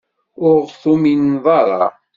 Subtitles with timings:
[0.47, 1.83] Ur ɣ-tumineḍ ara?